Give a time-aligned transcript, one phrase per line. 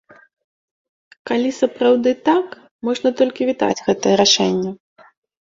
[1.29, 2.47] Калі сапраўды так,
[2.91, 4.69] можна толькі вітаць гэтае рашэнне.